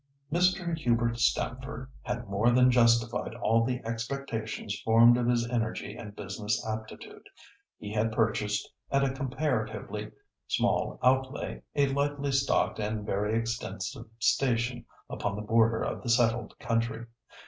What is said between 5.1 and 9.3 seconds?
of his energy and business aptitude. He had purchased, at a